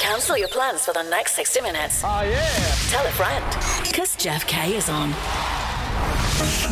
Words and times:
Cancel 0.00 0.38
your 0.38 0.48
plans 0.48 0.84
for 0.86 0.94
the 0.94 1.02
next 1.02 1.34
60 1.34 1.60
minutes. 1.60 2.02
Oh, 2.04 2.22
yeah. 2.22 2.40
Tell 2.88 3.04
a 3.06 3.10
friend. 3.10 3.44
Because 3.86 4.16
Jeff 4.16 4.46
K 4.46 4.76
is 4.76 4.88
on. 4.88 5.10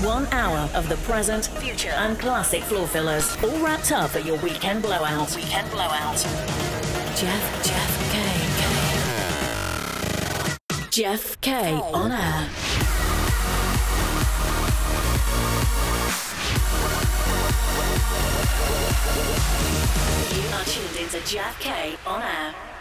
One 0.03 0.27
hour 0.33 0.71
of 0.75 0.89
the 0.89 0.97
present, 0.99 1.47
future, 1.47 1.91
and 1.91 2.19
classic 2.19 2.63
floor 2.63 2.87
fillers, 2.87 3.37
all 3.43 3.59
wrapped 3.59 3.93
up 3.93 4.15
at 4.17 4.25
your 4.25 4.39
weekend 4.39 4.83
blowout. 4.83 5.37
Weekend 5.37 5.71
blowout. 5.71 6.17
Jeff, 7.17 7.65
Jeff 7.65 8.13
K. 8.13 8.23
K. 10.71 10.91
Jeff 10.91 11.39
K 11.43 11.75
on 11.93 12.13
air. 12.13 12.49
Into 21.17 21.29
Jeff 21.29 21.59
K 21.61 21.97
on 22.07 22.23
air. 22.23 22.76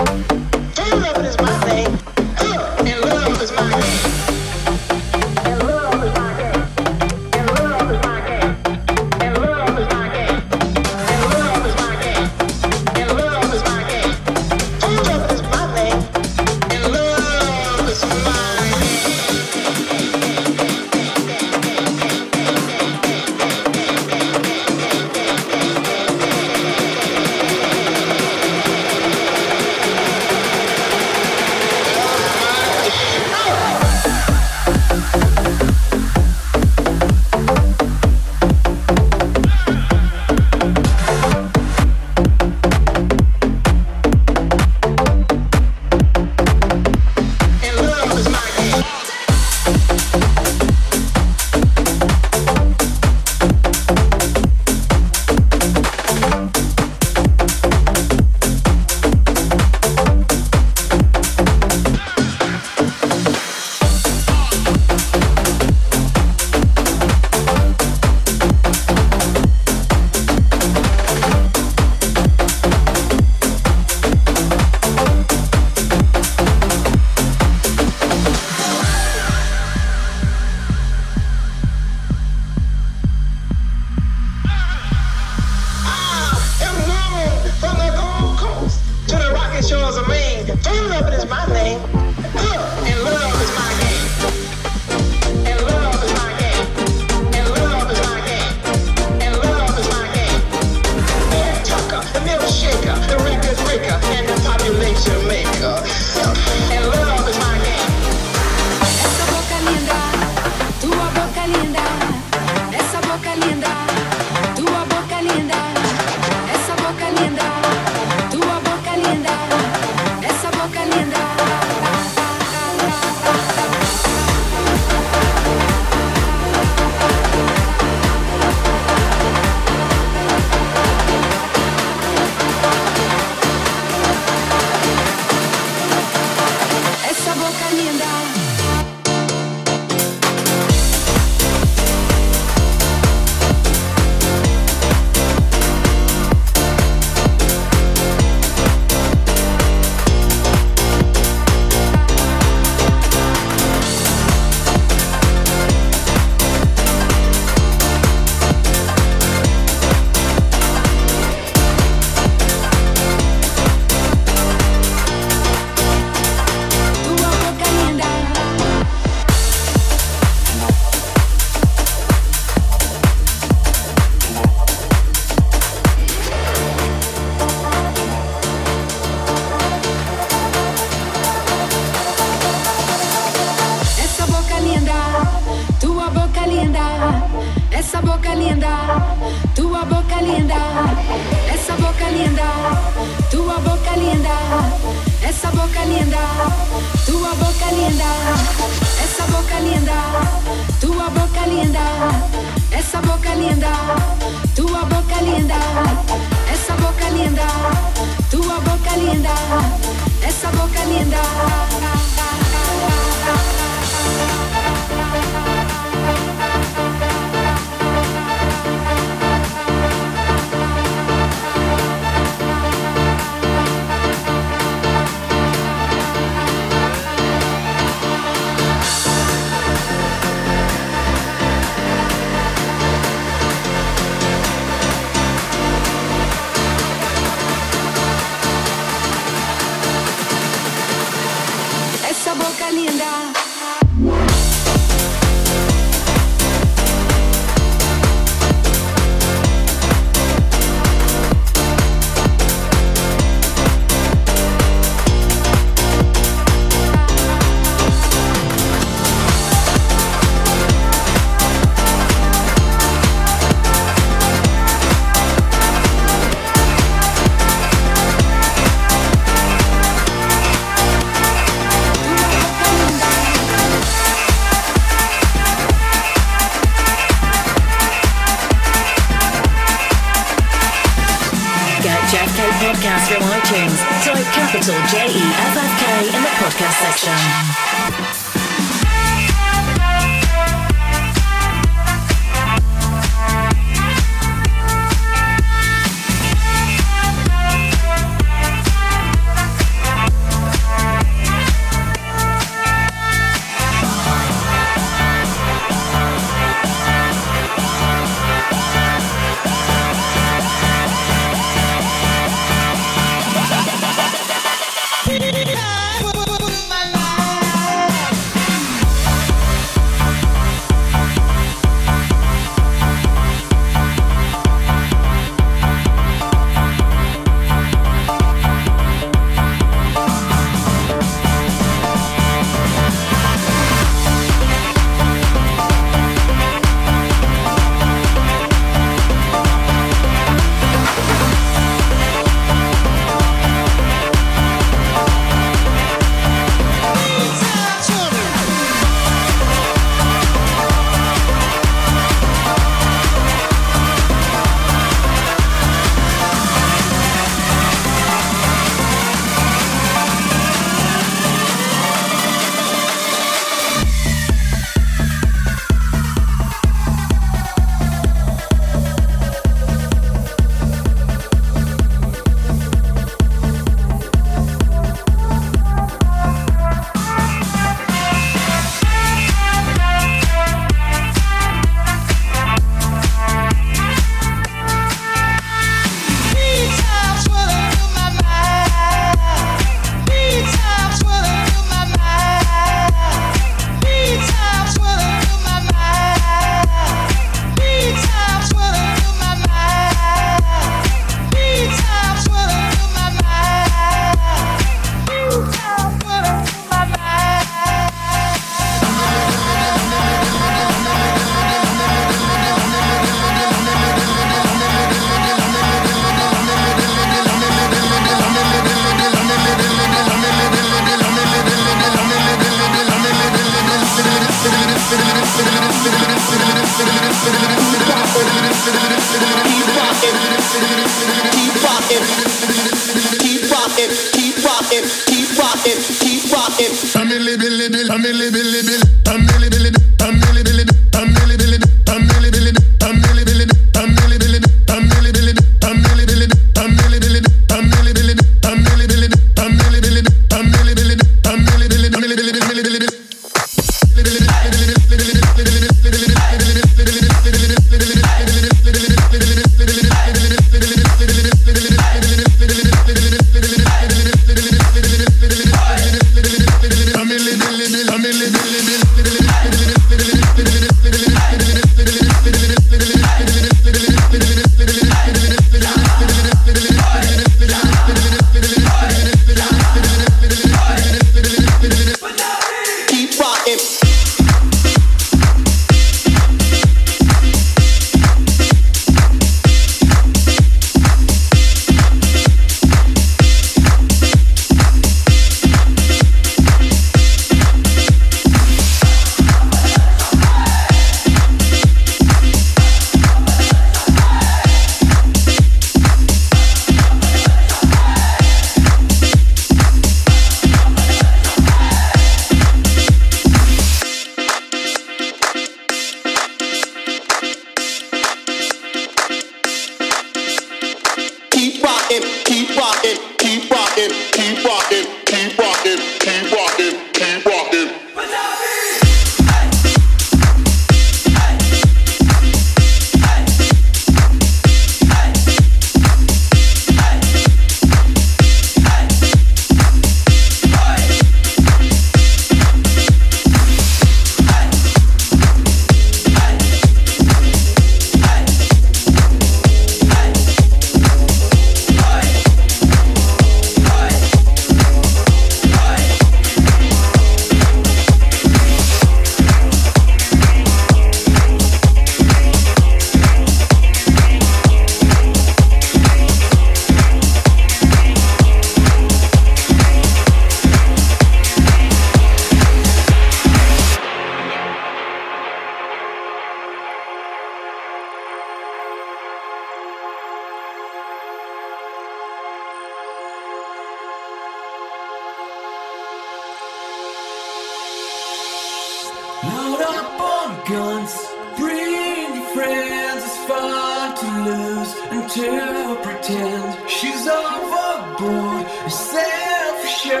to 595.08 595.78
pretend 595.82 596.68
she's 596.68 597.06
overboard, 597.06 598.46
self-assured. 598.68 600.00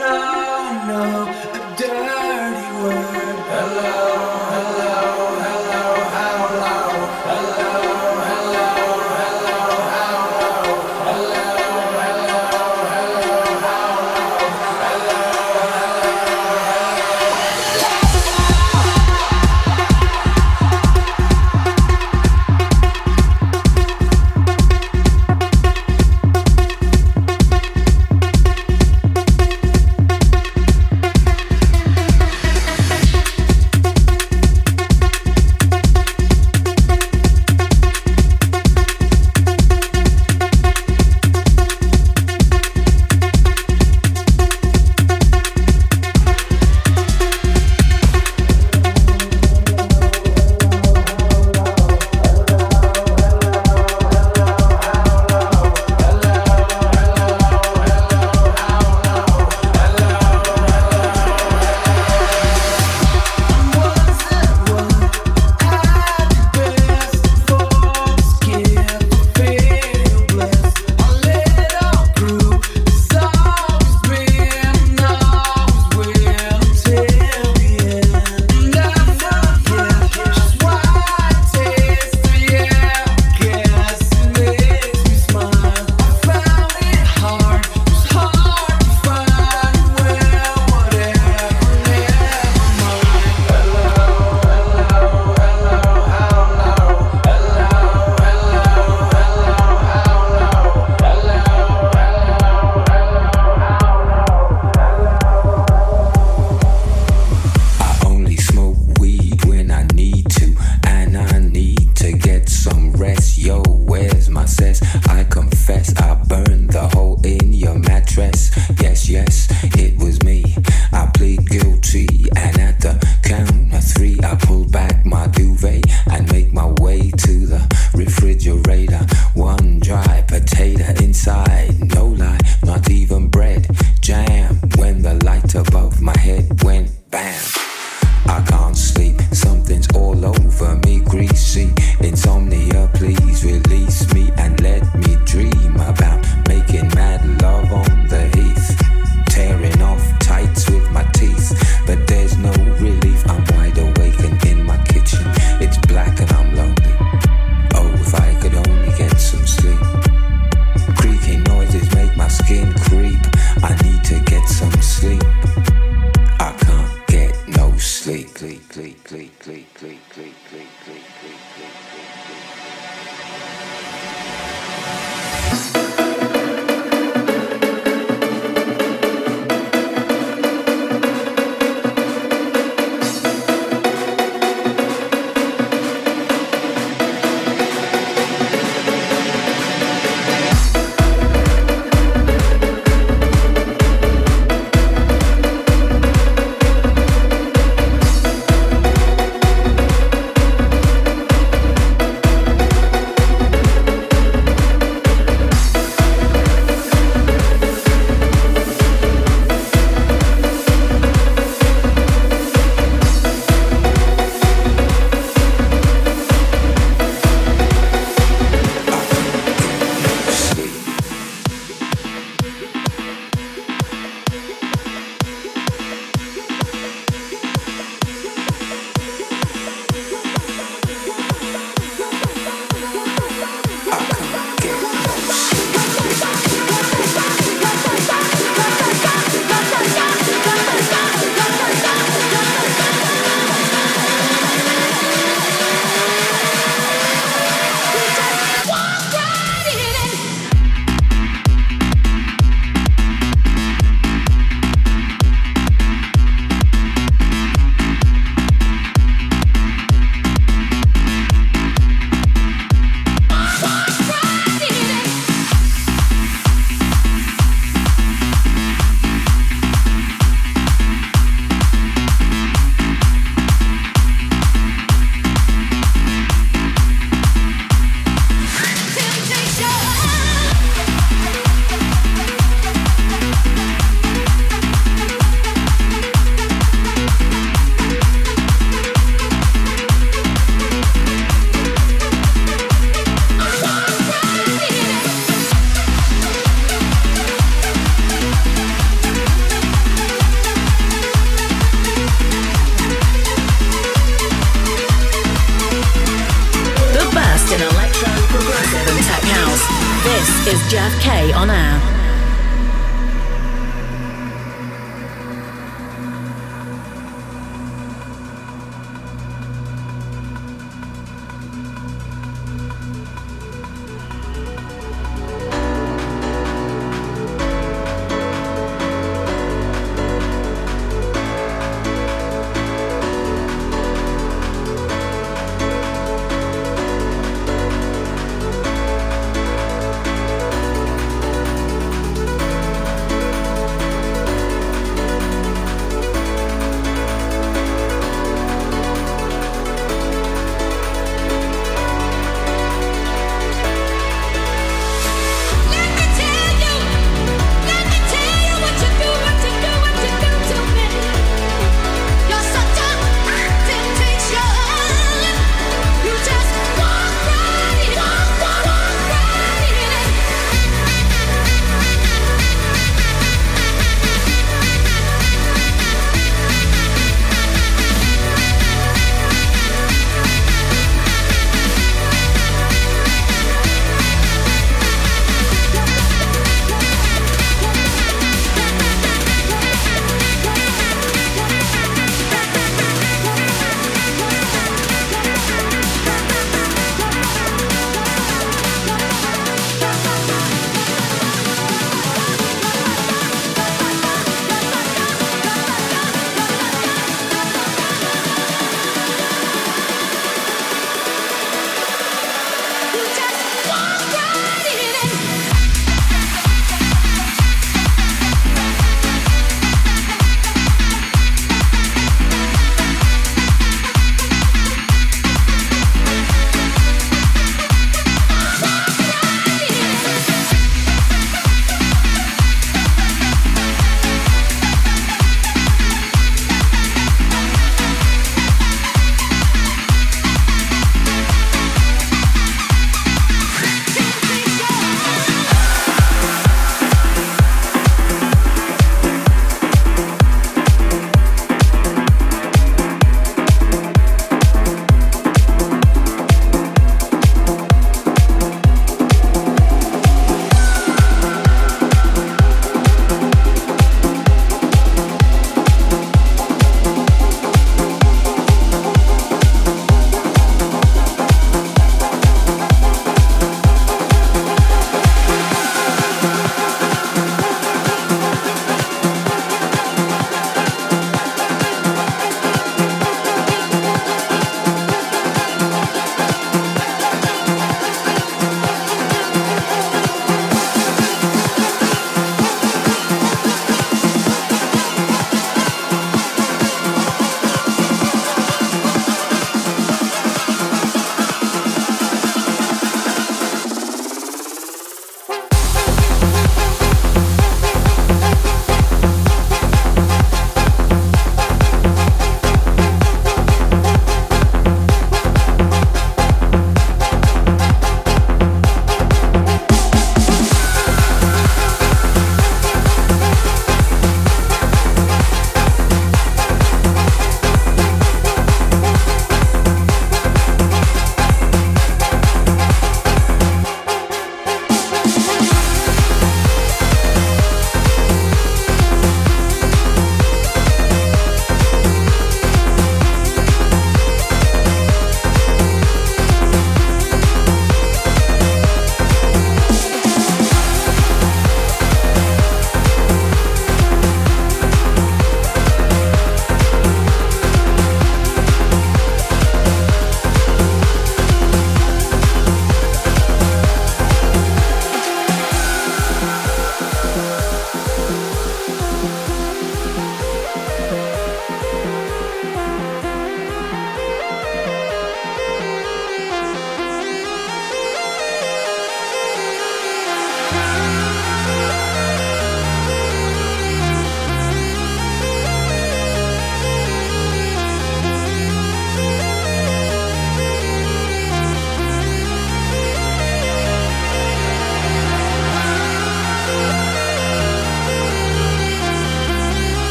No, 0.00 0.84
no, 0.88 1.28
a 1.54 1.74
dirty 1.76 2.66
word. 2.82 3.38
Hello. 3.48 4.35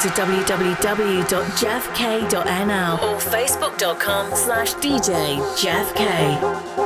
To 0.00 0.08
www.jeffk.nl 0.08 1.28
or 3.02 3.16
facebook.com 3.18 4.34
slash 4.34 4.74
DJ 4.74 5.60
Jeff 5.60 5.94
K. 5.94 6.79